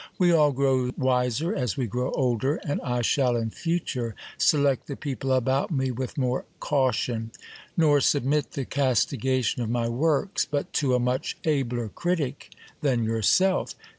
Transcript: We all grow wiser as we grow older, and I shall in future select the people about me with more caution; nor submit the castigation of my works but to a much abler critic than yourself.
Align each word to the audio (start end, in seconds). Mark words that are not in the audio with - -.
We 0.17 0.31
all 0.31 0.51
grow 0.51 0.89
wiser 0.97 1.53
as 1.55 1.77
we 1.77 1.85
grow 1.85 2.09
older, 2.13 2.55
and 2.65 2.81
I 2.81 3.03
shall 3.03 3.35
in 3.35 3.51
future 3.51 4.15
select 4.35 4.87
the 4.87 4.95
people 4.95 5.31
about 5.31 5.69
me 5.69 5.91
with 5.91 6.17
more 6.17 6.45
caution; 6.59 7.29
nor 7.77 8.01
submit 8.01 8.53
the 8.53 8.65
castigation 8.65 9.61
of 9.61 9.69
my 9.69 9.87
works 9.87 10.43
but 10.43 10.73
to 10.81 10.95
a 10.95 10.99
much 10.99 11.37
abler 11.45 11.87
critic 11.87 12.49
than 12.81 13.03
yourself. 13.03 13.75